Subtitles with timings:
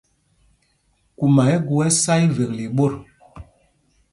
[1.17, 2.93] Kuma ɛ gu ɛ ɛsá ivekle i ɓot.